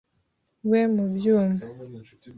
[0.69, 1.57] we mu byuma.”